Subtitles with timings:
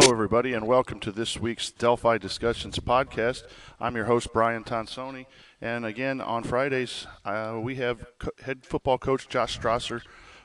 [0.00, 3.42] Hello, everybody, and welcome to this week's Delphi Discussions podcast.
[3.78, 5.26] I'm your host, Brian Tonsoni,
[5.60, 10.00] and again on Fridays uh, we have co- head football coach Josh Strasser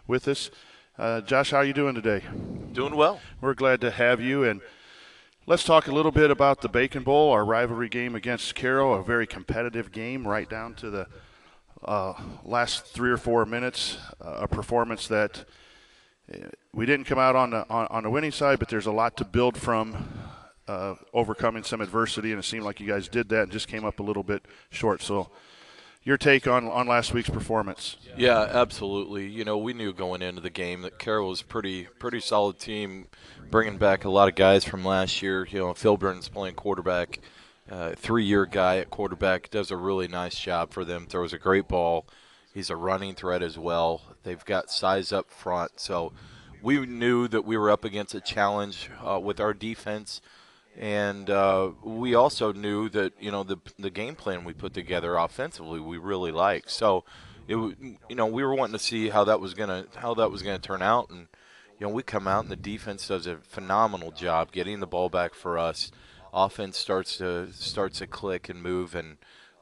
[0.07, 0.51] with us.
[0.97, 2.21] Uh, Josh, how are you doing today?
[2.73, 3.21] Doing well.
[3.39, 4.59] We're glad to have you, and
[5.45, 9.03] let's talk a little bit about the Bacon Bowl, our rivalry game against Carroll, a
[9.03, 11.07] very competitive game, right down to the
[11.85, 12.13] uh,
[12.43, 13.95] last three or four minutes.
[14.19, 15.45] Uh, a performance that
[16.73, 19.17] we didn't come out on the on, on, the winning side, but there's a lot
[19.17, 20.09] to build from.
[20.67, 23.85] Uh, overcoming some adversity, and it seemed like you guys did that and just came
[23.85, 24.99] up a little bit short.
[24.99, 25.29] So,
[26.03, 27.97] your take on, on last week's performance?
[28.17, 29.27] Yeah, absolutely.
[29.27, 33.05] You know, we knew going into the game that Carroll was pretty pretty solid team,
[33.51, 35.45] bringing back a lot of guys from last year.
[35.45, 37.19] You know, Phil Burns playing quarterback,
[37.69, 41.05] uh, three-year guy at quarterback, does a really nice job for them.
[41.05, 42.07] Throws a great ball.
[42.55, 44.01] He's a running threat as well.
[44.23, 46.13] They've got size up front, so
[46.61, 50.21] we knew that we were up against a challenge uh, with our defense,
[50.77, 55.17] and uh, we also knew that you know the the game plan we put together
[55.17, 56.71] offensively we really liked.
[56.71, 57.03] So
[57.49, 60.41] it you know we were wanting to see how that was gonna how that was
[60.41, 61.27] gonna turn out, and
[61.77, 65.09] you know we come out and the defense does a phenomenal job getting the ball
[65.09, 65.91] back for us.
[66.33, 69.17] Offense starts to starts to click and move, and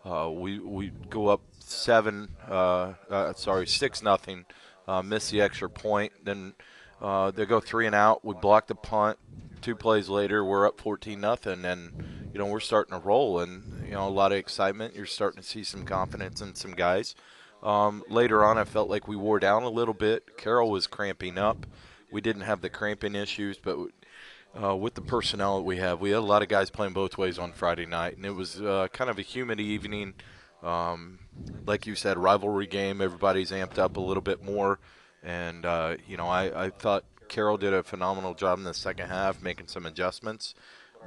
[0.05, 4.45] uh, we we go up seven, uh, uh, sorry six nothing,
[4.87, 6.53] uh, miss the extra point, then
[7.01, 8.23] uh, they go three and out.
[8.23, 9.19] We block the punt.
[9.61, 13.85] Two plays later, we're up 14 nothing, and you know we're starting to roll, and
[13.85, 14.95] you know a lot of excitement.
[14.95, 17.15] You're starting to see some confidence in some guys.
[17.61, 20.37] Um, later on, I felt like we wore down a little bit.
[20.37, 21.65] Carroll was cramping up.
[22.11, 23.77] We didn't have the cramping issues, but
[24.61, 27.17] uh, with the personnel that we have, we had a lot of guys playing both
[27.17, 30.13] ways on Friday night, and it was uh, kind of a humid evening.
[30.61, 31.19] Um,
[31.65, 33.01] like you said, rivalry game.
[33.01, 34.79] Everybody's amped up a little bit more.
[35.21, 39.09] And, uh, you know, I, I thought Carroll did a phenomenal job in the second
[39.09, 40.55] half, making some adjustments.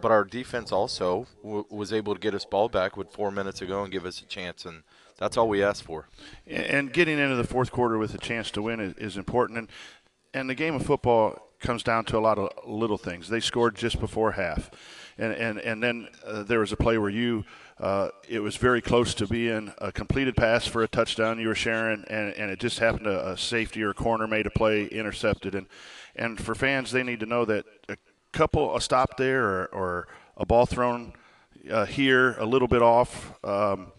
[0.00, 3.60] But our defense also w- was able to get us ball back with four minutes
[3.60, 4.66] to go and give us a chance.
[4.66, 4.82] And
[5.16, 6.08] that's all we asked for.
[6.46, 9.58] And getting into the fourth quarter with a chance to win is, is important.
[9.58, 9.68] And,
[10.34, 13.28] and the game of football comes down to a lot of little things.
[13.28, 14.70] They scored just before half.
[15.18, 17.44] And, and, and then uh, there was a play where you–
[17.78, 21.54] uh, it was very close to being a completed pass for a touchdown you were
[21.54, 24.86] sharing, and, and it just happened a, a safety or a corner made a play
[24.86, 25.54] intercepted.
[25.54, 25.66] And,
[26.14, 27.96] and for fans, they need to know that a
[28.32, 31.12] couple, a stop there or, or a ball thrown
[31.70, 33.92] uh, here, a little bit off, um,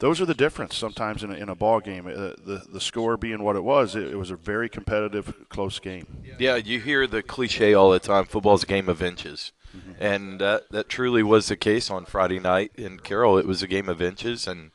[0.00, 2.06] those are the difference sometimes in a, in a ball game.
[2.06, 5.78] Uh, the the score being what it was, it, it, was a very competitive, close
[5.78, 6.06] game.
[6.38, 9.52] Yeah, you hear the cliche all the time: football's a game of inches.
[9.76, 10.02] Mm-hmm.
[10.02, 13.38] And that, that truly was the case on Friday night in Carroll.
[13.38, 14.72] It was a game of inches, and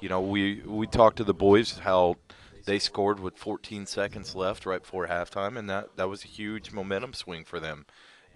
[0.00, 2.16] you know we we talked to the boys how
[2.64, 6.72] they scored with 14 seconds left right before halftime, and that that was a huge
[6.72, 7.86] momentum swing for them.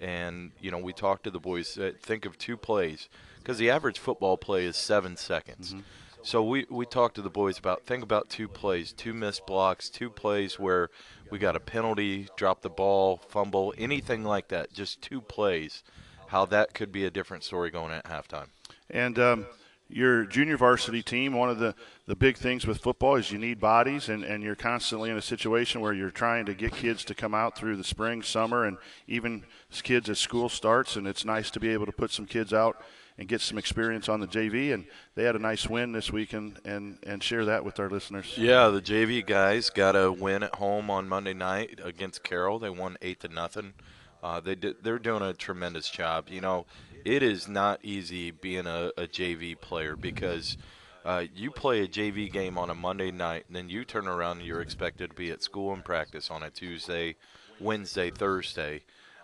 [0.01, 1.79] And you know we talked to the boys.
[1.79, 3.09] Uh, think of two plays
[3.39, 5.71] because the average football play is seven seconds.
[5.71, 5.81] Mm-hmm.
[6.23, 9.89] So we, we talked to the boys about think about two plays, two missed blocks,
[9.89, 10.91] two plays where
[11.31, 14.73] we got a penalty, drop the ball, fumble, anything like that.
[14.73, 15.83] Just two plays
[16.29, 18.49] how that could be a different story going at halftime.
[18.89, 19.47] And um,
[19.91, 21.75] your junior varsity team, one of the,
[22.07, 25.23] the big things with football is you need bodies, and, and you're constantly in a
[25.23, 28.79] situation where you're trying to get kids to come out through the spring, summer, and
[29.07, 29.45] even
[29.83, 30.97] kids as school starts.
[30.97, 32.83] And it's nice to be able to put some kids out
[33.19, 34.73] and get some experience on the JV.
[34.73, 38.35] And they had a nice win this weekend, and, and share that with our listeners.
[38.37, 42.59] Yeah, the JV guys got a win at home on Monday night against Carroll.
[42.59, 43.75] They won eight to nothing.
[44.23, 46.29] Uh, they did, they're doing a tremendous job.
[46.29, 46.67] You know,
[47.05, 50.57] it is not easy being a, a JV player because
[51.05, 54.39] uh, you play a JV game on a Monday night, and then you turn around
[54.39, 57.17] and you're expected to be at school and practice on a Tuesday,
[57.59, 58.83] Wednesday, Thursday,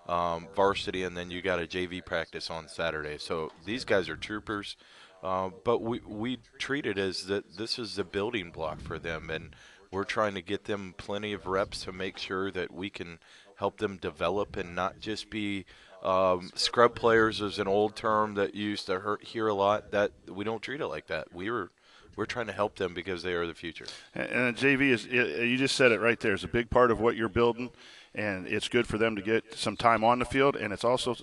[0.09, 3.19] um, varsity, and then you got a JV practice on Saturday.
[3.19, 4.76] So these guys are troopers.
[5.22, 9.31] Uh, but we, we treat it as that this is the building block for them,
[9.31, 9.56] and
[9.91, 13.19] we're trying to get them plenty of reps to make sure that we can
[13.56, 15.64] help them develop and not just be
[16.02, 19.90] um, scrub players is an old term that used to hurt here a lot.
[19.93, 21.32] That we don't treat it like that.
[21.32, 21.70] We were
[22.16, 23.87] we're trying to help them because they are the future.
[24.14, 26.32] And JV is you just said it right there.
[26.32, 27.70] It's a big part of what you're building,
[28.14, 31.16] and it's good for them to get some time on the field, and it's also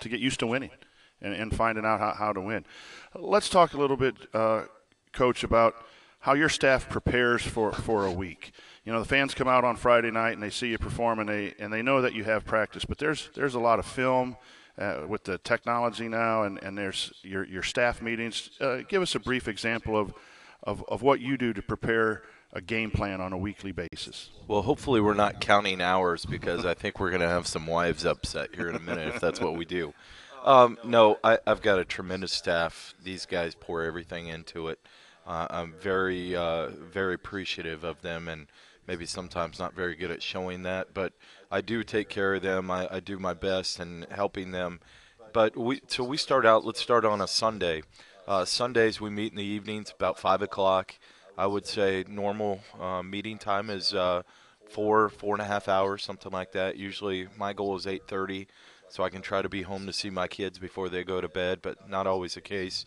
[0.00, 0.70] to get used to winning
[1.20, 2.64] and, and finding out how, how to win.
[3.14, 4.64] Let's talk a little bit, uh,
[5.12, 5.74] Coach, about
[6.24, 8.52] how your staff prepares for, for a week
[8.84, 11.28] you know the fans come out on Friday night and they see you perform and
[11.28, 12.84] they and they know that you have practice.
[12.84, 14.36] But there's there's a lot of film
[14.78, 18.50] uh, with the technology now, and, and there's your your staff meetings.
[18.60, 20.12] Uh, give us a brief example of,
[20.62, 22.22] of, of what you do to prepare
[22.52, 24.30] a game plan on a weekly basis.
[24.46, 28.04] Well, hopefully we're not counting hours because I think we're going to have some wives
[28.04, 29.92] upset here in a minute if that's what we do.
[30.44, 32.94] Um, no, I, have got a tremendous staff.
[33.02, 34.78] These guys pour everything into it.
[35.26, 38.46] Uh, I'm very, uh, very appreciative of them, and
[38.86, 41.12] maybe sometimes not very good at showing that, but
[41.50, 42.70] I do take care of them.
[42.70, 44.80] I, I do my best in helping them.
[45.32, 46.64] But we, so we start out.
[46.64, 47.82] Let's start on a Sunday.
[48.26, 50.94] Uh, Sundays we meet in the evenings about five o'clock.
[51.36, 54.22] I would say normal uh, meeting time is uh,
[54.70, 56.76] four, four and a half hours, something like that.
[56.76, 58.46] Usually my goal is 8:30,
[58.88, 61.28] so I can try to be home to see my kids before they go to
[61.28, 62.84] bed, but not always the case.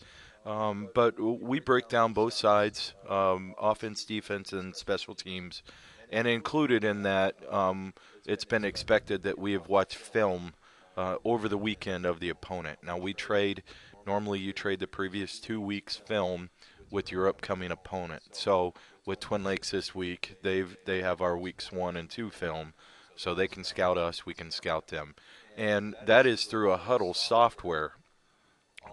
[0.48, 5.62] Um, but we break down both sides, um, offense, defense, and special teams,
[6.10, 7.92] and included in that, um,
[8.24, 10.54] it's been expected that we have watched film
[10.96, 12.78] uh, over the weekend of the opponent.
[12.82, 13.62] Now we trade.
[14.06, 16.48] Normally, you trade the previous two weeks' film
[16.90, 18.22] with your upcoming opponent.
[18.32, 18.72] So
[19.04, 22.72] with Twin Lakes this week, they've they have our weeks one and two film,
[23.16, 25.14] so they can scout us, we can scout them,
[25.58, 27.92] and that is through a Hudl software.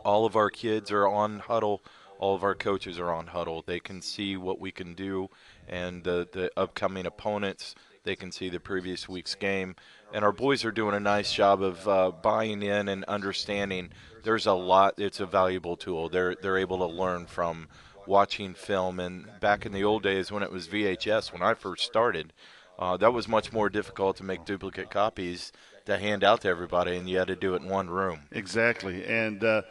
[0.03, 1.79] All of our kids are on Hudl
[2.19, 5.29] All of our coaches are on Hudl They can see what we can do,
[5.67, 7.75] and the the upcoming opponents.
[8.03, 9.75] They can see the previous week's game,
[10.13, 13.89] and our boys are doing a nice job of uh, buying in and understanding.
[14.23, 14.93] There's a lot.
[14.99, 16.09] It's a valuable tool.
[16.09, 17.67] They're they're able to learn from
[18.07, 18.99] watching film.
[18.99, 22.33] And back in the old days when it was VHS, when I first started,
[22.77, 25.51] uh, that was much more difficult to make duplicate copies
[25.85, 28.21] to hand out to everybody, and you had to do it in one room.
[28.31, 29.61] Exactly, and uh,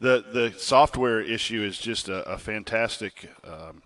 [0.00, 3.82] the the software issue is just a, a fantastic um,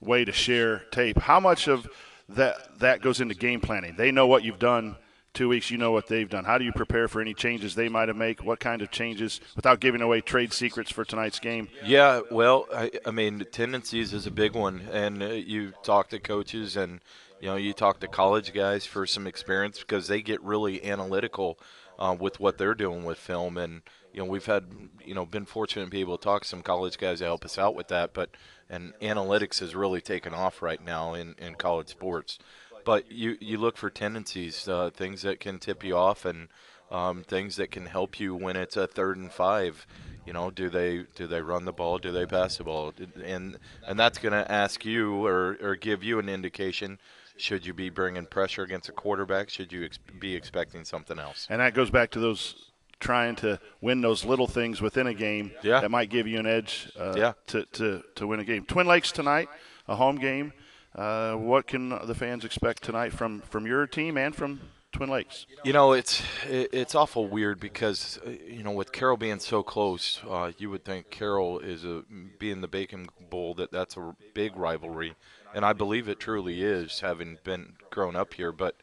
[0.00, 1.18] way to share tape.
[1.18, 1.88] How much of
[2.28, 3.94] that that goes into game planning?
[3.96, 4.96] They know what you've done
[5.34, 6.44] two weeks, you know what they've done.
[6.44, 8.44] How do you prepare for any changes they might have make?
[8.44, 11.68] What kind of changes without giving away trade secrets for tonight's game?
[11.84, 16.18] Yeah, well, I, I mean, tendencies is a big one, and uh, you talk to
[16.18, 17.00] coaches and
[17.42, 21.58] you know you talk to college guys for some experience because they get really analytical
[21.98, 23.82] uh, with what they're doing with film and
[24.14, 24.64] you know we've had
[25.04, 27.44] you know been fortunate to be able to talk to some college guys to help
[27.44, 28.30] us out with that but
[28.70, 32.38] and analytics has really taken off right now in, in college sports
[32.84, 36.48] but you you look for tendencies, uh, things that can tip you off, and
[36.90, 39.86] um, things that can help you when it's a third and five.
[40.26, 41.98] You know, do they do they run the ball?
[41.98, 42.92] Do they pass the ball?
[43.24, 46.98] And and that's going to ask you or or give you an indication.
[47.42, 49.50] Should you be bringing pressure against a quarterback?
[49.50, 51.48] Should you ex- be expecting something else?
[51.50, 55.50] And that goes back to those trying to win those little things within a game
[55.60, 55.80] yeah.
[55.80, 57.32] that might give you an edge uh, yeah.
[57.48, 58.64] to, to, to win a game.
[58.64, 59.48] Twin Lakes tonight,
[59.88, 60.52] a home game.
[60.94, 64.60] Uh, what can the fans expect tonight from, from your team and from
[64.92, 65.46] Twin Lakes?
[65.64, 70.20] You know, it's it's awful weird because uh, you know with Carroll being so close,
[70.28, 72.04] uh, you would think Carroll is a
[72.38, 75.14] being the Bacon Bowl that that's a big rivalry,
[75.54, 78.52] and I believe it truly is, having been grown up here.
[78.52, 78.76] But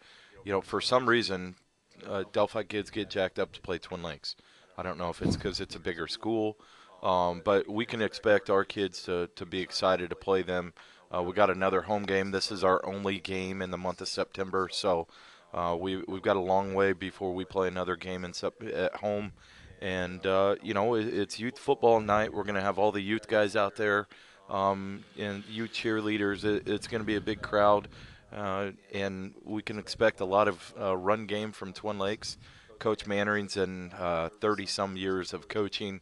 [0.44, 1.56] you know, for some reason,
[2.08, 4.36] uh, Delphi kids get jacked up to play Twin Lakes.
[4.78, 6.58] I don't know if it's because it's a bigger school,
[7.04, 10.74] um, but we can expect our kids to to be excited to play them.
[11.14, 12.32] Uh, we got another home game.
[12.32, 15.08] This is our only game in the month of September, so
[15.54, 18.34] uh, we we've got a long way before we play another game in
[18.74, 19.32] at home.
[19.82, 22.34] And uh, you know, it, it's youth football night.
[22.34, 24.08] We're going to have all the youth guys out there
[24.50, 26.44] um, and youth cheerleaders.
[26.44, 27.88] It, it's going to be a big crowd,
[28.34, 32.38] uh, and we can expect a lot of uh, run game from Twin Lakes.
[32.78, 33.92] Coach Mannering's in
[34.40, 36.00] 30 some years of coaching.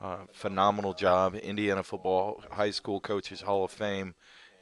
[0.00, 1.34] Uh, phenomenal job.
[1.34, 4.14] Indiana Football High School Coaches Hall of Fame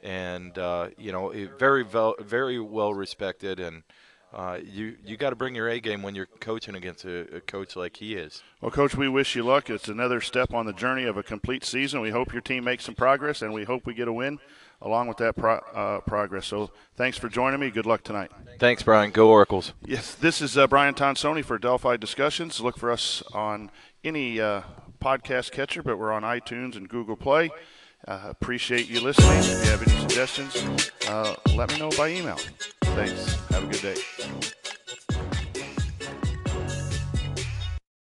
[0.03, 3.83] and uh, you know, very very well respected, and
[4.37, 7.41] uh, you you got to bring your A game when you're coaching against a, a,
[7.41, 8.43] coach like he is.
[8.61, 9.67] Well, coach, we wish you luck.
[9.67, 12.01] It's another step on the journey of a complete season.
[12.01, 14.37] We hope your team makes some progress, and we hope we get a win
[14.79, 16.45] along with that pro- uh, progress.
[16.45, 17.71] So, thanks for joining me.
[17.71, 18.29] Good luck tonight.
[18.59, 19.09] Thanks, Brian.
[19.09, 19.73] Go Oracles.
[19.83, 22.61] Yes, this is uh, Brian Tonsoni for Delphi Discussions.
[22.61, 23.71] Look for us on
[24.03, 24.61] any uh,
[25.01, 27.49] podcast catcher, but we're on iTunes and Google Play.
[28.07, 29.39] Uh, appreciate you listening.
[29.39, 32.37] If you have any suggestions, uh, let me know by email.
[32.97, 33.35] Thanks.
[33.51, 34.56] Have a good day.